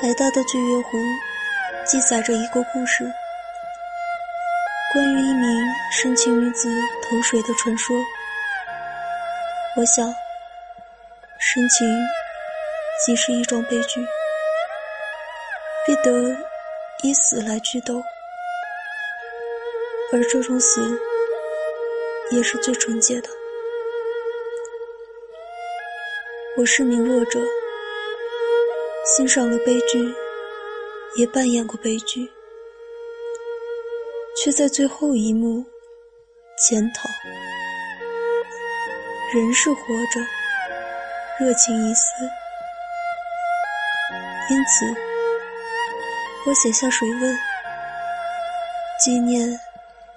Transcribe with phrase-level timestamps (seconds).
[0.00, 0.98] 台大的醉月湖
[1.84, 3.04] 记载着一个故事，
[4.92, 6.68] 关于一名深情女子
[7.02, 7.96] 投水的传说。
[9.76, 10.12] 我想，
[11.38, 11.86] 深情
[13.04, 14.00] 即是一桩悲剧，
[15.86, 16.36] 必得
[17.02, 18.02] 以死来剧斗，
[20.12, 20.98] 而这种死
[22.30, 23.28] 也是最纯洁的。
[26.56, 27.40] 我是名弱者，
[29.16, 30.14] 欣赏了悲剧，
[31.16, 32.30] 也扮演过悲剧，
[34.36, 35.64] 却在最后一幕
[36.56, 37.08] 检讨。
[39.34, 40.20] 人是活着，
[41.44, 42.02] 热情已死，
[44.48, 44.86] 因此
[46.46, 47.38] 我写下水问，
[49.04, 49.58] 纪念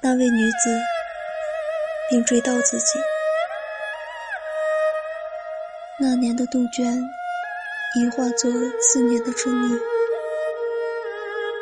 [0.01, 0.79] 那位女子，
[2.11, 2.99] 并追悼自己。
[5.99, 7.03] 那年的杜鹃，
[7.95, 9.79] 已化作思念的春泥。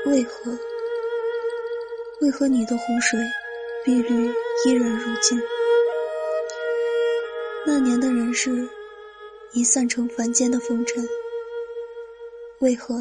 [0.05, 0.57] 为何？
[2.21, 3.19] 为何你的湖水
[3.83, 4.27] 碧绿
[4.65, 5.41] 依然如今？
[7.65, 8.69] 那年的人世，
[9.51, 11.05] 已散成凡间的风尘。
[12.59, 12.95] 为何？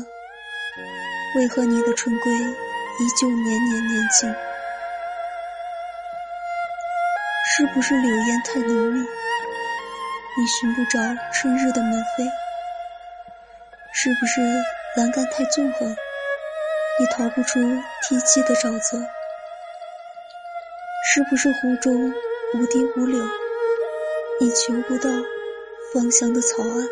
[1.37, 4.29] 为何你的春归依旧年年年轻？
[7.47, 9.01] 是不是柳烟太浓密？
[10.37, 10.99] 你寻不着
[11.33, 12.29] 春日的门扉，
[14.03, 14.41] 是不是
[14.97, 15.87] 栏杆太纵横？
[16.99, 17.61] 你逃不出
[18.03, 18.99] 梯级的沼泽？
[21.05, 22.11] 是不是湖中
[22.55, 23.23] 无堤无柳？
[24.41, 25.11] 你求不到
[25.93, 26.89] 芳香的草岸？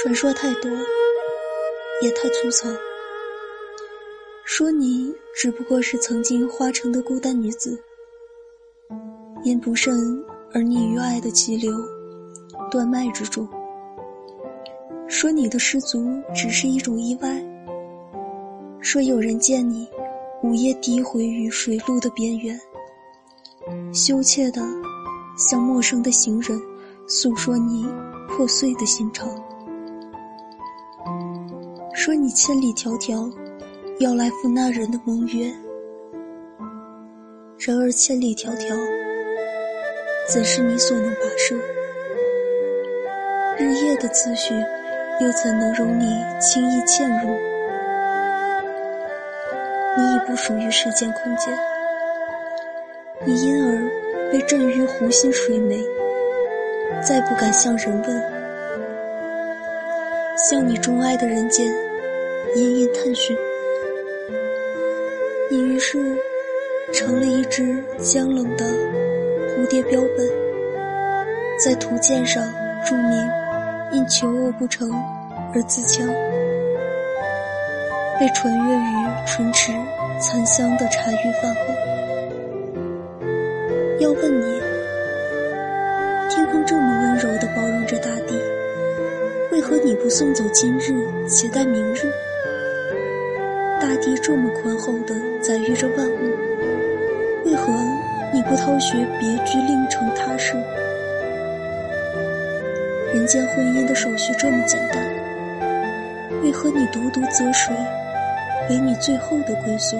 [0.00, 0.70] 传说太多，
[2.00, 2.68] 也太粗糙。
[4.44, 7.76] 说你只不过是曾经花城的孤单女子。
[9.42, 9.92] 因不慎
[10.54, 11.72] 而溺于爱的急流，
[12.70, 13.48] 断脉之中。
[15.08, 17.42] 说你的失足只是一种意外。
[18.78, 19.88] 说有人见你
[20.42, 22.60] 午夜低回于水路的边缘，
[23.92, 24.62] 羞怯的
[25.36, 26.60] 向陌生的行人
[27.08, 27.86] 诉说你
[28.28, 29.28] 破碎的心肠。
[31.94, 33.32] 说你千里迢迢
[33.98, 35.52] 要来赴那人的盟约，
[37.58, 38.78] 然而千里迢迢。
[40.30, 41.56] 怎是你所能跋涉？
[43.58, 44.54] 日夜的思绪，
[45.20, 47.36] 又怎能容你轻易嵌入？
[49.96, 51.52] 你已不属于时间空间，
[53.24, 55.84] 你因而被震于湖心水湄，
[57.02, 58.22] 再不敢向人问，
[60.36, 61.66] 向你钟爱的人间
[62.54, 63.36] 隐隐探寻。
[65.50, 65.98] 你于是
[66.92, 68.64] 成了一只僵冷的。
[69.56, 70.28] 蝴蝶标本，
[71.58, 72.44] 在图鉴上
[72.84, 73.28] 注明
[73.90, 74.90] 因求偶不成
[75.54, 76.06] 而自戕，
[78.18, 79.72] 被传阅于唇齿
[80.20, 81.60] 残香的茶余饭后。
[83.98, 84.60] 要问你，
[86.28, 88.34] 天空这么温柔地包容着大地，
[89.50, 90.92] 为何你不送走今日，
[91.26, 92.12] 且待明日？
[93.80, 96.36] 大地这么宽厚地载育着万物，
[97.46, 97.72] 为何？
[98.30, 100.52] 你不偷学，别居另成他事。
[103.18, 105.04] 人间婚姻的手续这么简单，
[106.40, 107.74] 为何你独独择水
[108.70, 109.98] 为你最后的归宿？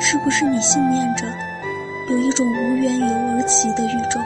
[0.00, 1.24] 是不是你信念着
[2.10, 4.18] 有一种无缘由而起的宇宙，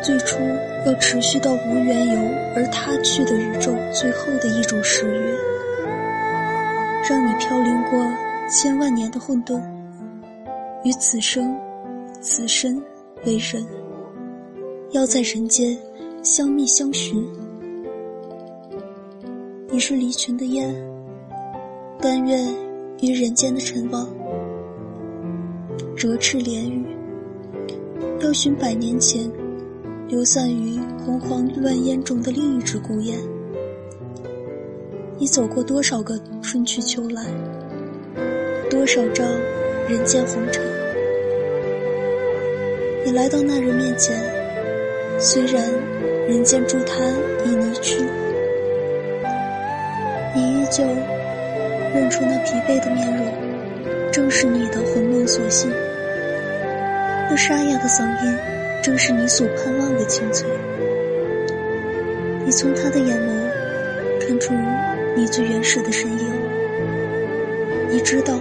[0.00, 0.38] 最初
[0.86, 2.20] 要持续到无缘由
[2.54, 5.34] 而他去的宇宙最后的一种誓约，
[7.10, 8.06] 让你飘零过
[8.48, 9.60] 千万年的混沌？
[10.84, 11.58] 与此生、
[12.20, 12.80] 此身
[13.24, 13.66] 为人，
[14.96, 15.76] 要在人间
[16.22, 17.22] 相觅相寻。
[19.68, 20.74] 你是离群的雁，
[22.00, 22.48] 甘愿
[23.02, 24.08] 与人间的尘网，
[25.94, 26.86] 折翅连羽，
[28.20, 29.30] 要寻百年前
[30.08, 33.18] 流散于洪荒乱烟中的另一只孤雁。
[35.18, 37.22] 你走过多少个春去秋来，
[38.70, 39.22] 多少朝
[39.90, 40.64] 人间红尘？
[43.04, 44.16] 你来到那人面前，
[45.18, 45.62] 虽然
[46.28, 46.98] 人间诸滩
[47.44, 48.04] 已离去，
[50.34, 50.84] 你依旧
[51.94, 53.26] 认出那疲惫的面容，
[54.12, 55.68] 正是你的魂梦所系；
[57.30, 58.38] 那沙哑的嗓音，
[58.82, 60.46] 正是你所盼望的清脆。
[62.44, 64.52] 你从他的眼眸看出
[65.16, 66.30] 你最原始的身影，
[67.90, 68.38] 你知道，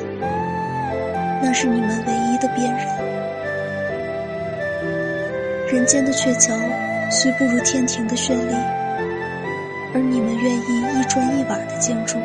[1.42, 2.95] 那是你们唯一的辨认。
[5.75, 6.56] 人间的鹊桥
[7.12, 8.54] 虽不如天庭的绚丽，
[9.94, 12.18] 而你们愿意一砖一瓦的建筑；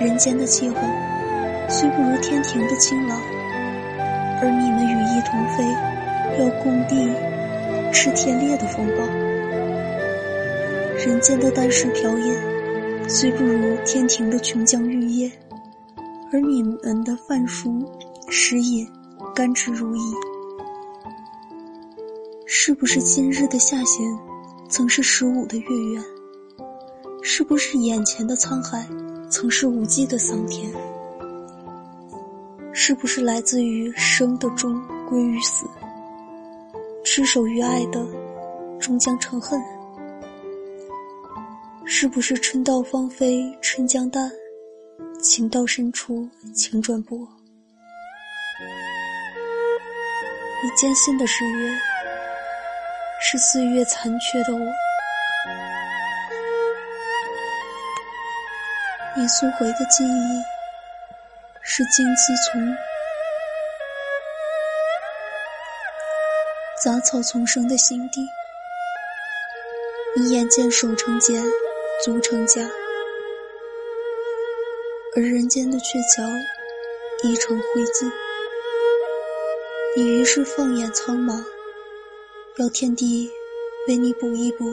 [0.00, 0.76] 人间的气候
[1.68, 3.20] 虽不如天庭的清朗，
[4.40, 5.62] 而你们羽翼同飞，
[6.42, 7.14] 要共地
[7.92, 9.04] 吃天裂的风暴；
[11.06, 12.34] 人间的丹石瓢饮
[13.06, 15.30] 虽不如天庭的琼浆玉液，
[16.32, 17.70] 而你们的饭熟
[18.30, 18.88] 食饮
[19.34, 20.31] 甘之如饴。
[22.54, 24.06] 是不是今日的下弦，
[24.68, 26.04] 曾是十五的月圆？
[27.22, 28.86] 是不是眼前的沧海，
[29.30, 30.70] 曾是无际的桑田？
[32.74, 34.78] 是不是来自于生的终
[35.08, 35.64] 归于死，
[37.02, 38.06] 执手于爱的
[38.78, 39.58] 终将成恨？
[41.86, 44.30] 是不是春到芳菲春将淡，
[45.22, 47.16] 情到深处情转薄？
[50.62, 51.72] 你坚信的誓约。
[53.24, 54.72] 是岁月残缺的我，
[59.16, 60.42] 你溯回的记忆
[61.62, 62.76] 是荆棘丛、
[66.82, 68.28] 杂草丛生的心地。
[70.16, 71.42] 你眼见手成茧，
[72.04, 72.68] 足成茧，
[75.16, 76.22] 而人间的鹊桥
[77.22, 78.12] 已成灰烬。
[79.96, 81.42] 你于是放眼苍茫。
[82.58, 83.30] 要天地
[83.88, 84.66] 为你补一补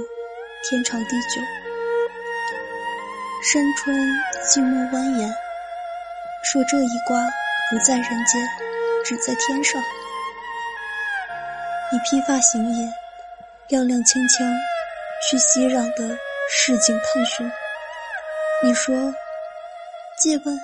[0.69, 1.41] 天长地久，
[3.41, 3.95] 山川
[4.51, 5.31] 静默蜿蜒，
[6.43, 7.17] 说这一卦
[7.71, 8.45] 不在人间，
[9.05, 9.81] 只在天上。
[11.93, 12.93] 你披发行吟，
[13.69, 14.53] 踉踉跄跄
[15.29, 16.17] 去熙攘的
[16.51, 17.49] 市井探寻。
[18.61, 18.93] 你说，
[20.21, 20.59] 借问，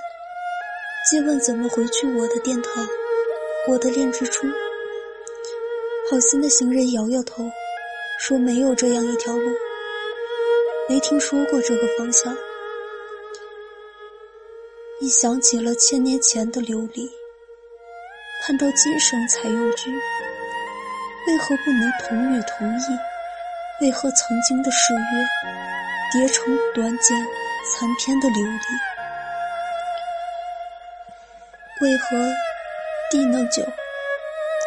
[1.10, 2.86] 借问怎么回去我的殿堂，
[3.70, 4.46] 我的恋之处？
[6.08, 7.44] 好心的行人摇摇头，
[8.20, 9.52] 说：“没有这样一条路，
[10.88, 12.38] 没听说过这个方向。”
[15.02, 17.10] 一想起了千年前的琉璃，
[18.44, 19.92] 盼到今生才有聚，
[21.26, 22.84] 为何不能同语同义？
[23.82, 25.00] 为何曾经的誓约
[26.14, 27.18] 叠成短简
[27.74, 28.64] 残篇的琉璃？
[31.82, 32.16] 为何
[33.10, 33.64] 地能久，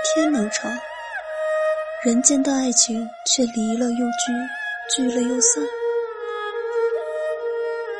[0.02, 0.76] 天能长？
[2.08, 4.32] 人间的爱情却离了又聚，
[4.96, 5.62] 聚了又散。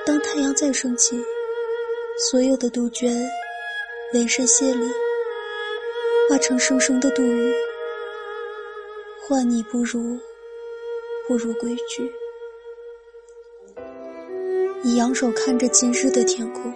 [0.07, 1.23] 当太阳再升起，
[2.31, 3.29] 所有的杜鹃
[4.15, 4.87] 闻声谢礼，
[6.27, 7.53] 化成声声的杜语。
[9.27, 10.19] 换你不如，
[11.27, 12.11] 不如归去。
[14.81, 16.75] 你仰首看着今日的天空，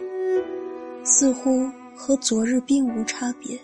[1.03, 3.59] 似乎和昨日并无差别。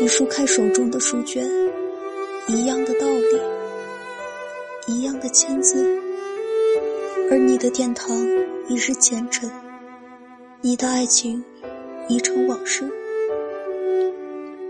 [0.00, 1.44] 你舒开手中的书卷，
[2.48, 3.42] 一样的道理，
[4.86, 5.84] 一样的签字，
[7.30, 8.08] 而你的殿堂
[8.68, 9.50] 已是前尘，
[10.62, 11.44] 你的爱情
[12.08, 12.90] 已成往事，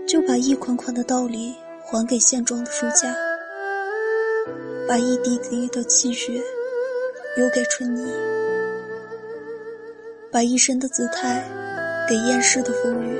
[0.05, 3.15] 就把一款款的道理还给现状的书架，
[4.85, 6.43] 把一滴滴的气血
[7.37, 8.11] 留给春泥，
[10.29, 11.41] 把一身的姿态
[12.09, 13.17] 给厌世的风雨，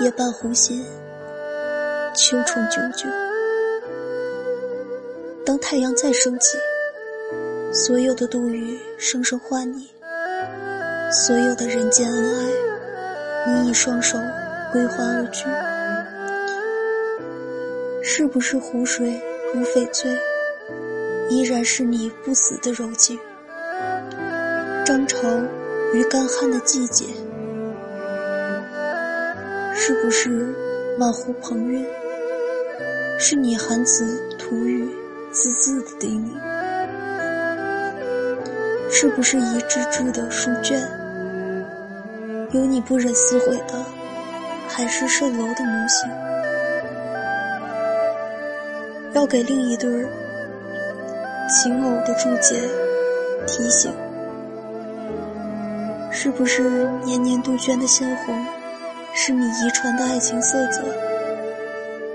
[0.00, 0.82] 夜半红心。
[2.14, 3.06] 秋虫久久，
[5.48, 6.58] 当太阳再升起，
[7.72, 9.88] 所有的杜宇声声唤你，
[11.10, 12.52] 所有的人间恩爱，
[13.46, 14.18] 你以双手
[14.70, 15.48] 归还而去。
[18.02, 19.18] 是不是湖水
[19.54, 20.14] 如翡翠，
[21.30, 23.18] 依然是你不死的柔情？
[24.84, 25.26] 涨潮
[25.94, 27.06] 于干旱的季节，
[29.74, 30.54] 是不是
[30.98, 31.86] 满湖鹏韵？
[33.18, 34.87] 是你含字吐语，
[35.30, 36.40] 字字的叮咛，
[38.90, 40.80] 是不是一支支的书卷？
[42.52, 43.84] 有你不忍撕毁的，
[44.66, 46.10] 还是蜃楼的模型？
[49.12, 50.08] 要给另一对儿
[51.48, 52.58] 情偶的注解
[53.46, 53.92] 提醒，
[56.10, 58.34] 是不是年年杜鹃的鲜红，
[59.12, 60.82] 是你遗传的爱情色泽？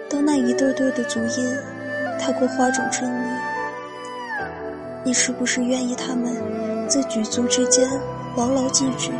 [0.10, 1.56] 当那一对对的足印
[2.20, 3.28] 踏过花种春泥，
[5.04, 6.34] 你是不是愿意他们
[6.88, 7.88] 在举足之间
[8.38, 9.12] 牢牢记住？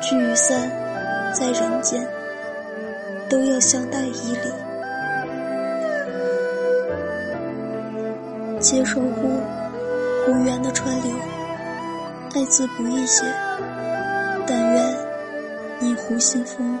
[0.00, 0.70] 聚与散，
[1.32, 2.04] 在人间
[3.28, 4.52] 都要相待以礼。
[8.58, 9.40] 接受乎
[10.28, 11.10] 无缘的川流，
[12.34, 13.24] 爱字不易写，
[14.46, 14.94] 但愿
[15.80, 16.78] 你湖心风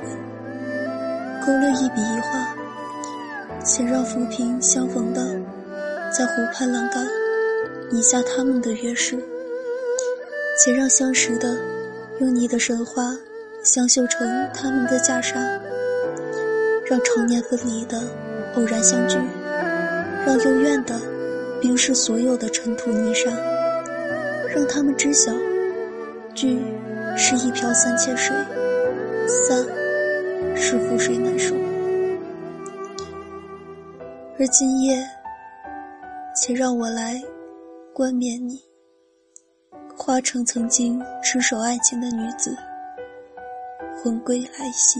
[1.46, 2.61] 勾勒一笔一画。
[3.64, 5.24] 且让浮萍相逢的，
[6.10, 7.06] 在湖畔栏杆
[7.90, 9.16] 拟下他们的约誓；
[10.58, 11.56] 且让相识的，
[12.18, 13.16] 用你的神话
[13.62, 15.34] 相绣成他们的袈裟；
[16.84, 18.02] 让常年分离的
[18.56, 19.16] 偶然相聚；
[20.26, 21.00] 让幽怨的
[21.60, 23.30] 冰释所有的尘土泥沙；
[24.52, 25.32] 让他们知晓，
[26.34, 26.60] 聚
[27.16, 28.34] 是一瓢三千水，
[29.28, 29.64] 散
[30.56, 31.54] 是覆水难收。
[34.42, 35.08] 而今夜，
[36.34, 37.22] 且让我来
[37.94, 38.60] 冠冕你，
[39.96, 42.52] 化成曾经执守爱情的女子，
[44.02, 44.98] 魂归来兮。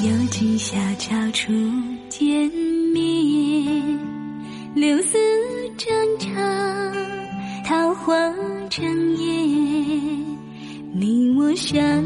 [0.00, 1.52] 又今小桥初
[2.08, 2.48] 见
[2.94, 3.98] 面，
[4.72, 5.18] 柳丝
[5.76, 5.88] 正
[6.20, 6.36] 长，
[7.64, 8.14] 桃花
[8.70, 8.86] 正
[9.16, 10.24] 艳，
[10.92, 11.97] 你我相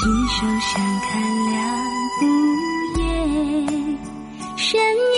[0.00, 1.10] 执手相看
[1.50, 1.58] 两
[2.20, 2.22] 不
[3.00, 3.02] 厌。
[4.56, 5.17] 深夜